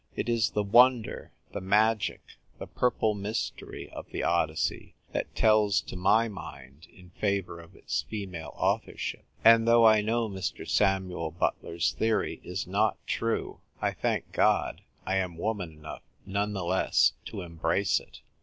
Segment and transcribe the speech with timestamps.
[0.15, 2.21] It is the wonder, the magic,
[2.57, 8.01] the pu/ple mystery, of the Odyssey that tells to rny mind in favour of its
[8.01, 9.25] female authorship.
[9.45, 10.67] And though I know Mr.
[10.67, 15.23] Samuel Butler's theory is not true, 1 thank God I 14 THE TYPE WRITER GIRL.
[15.23, 18.21] am woman enough none the less to embrace it.